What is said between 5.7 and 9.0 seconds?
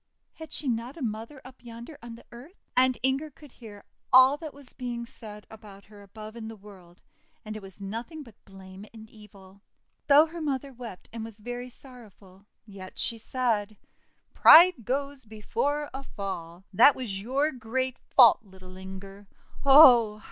her above in the world, and it was nothing but blame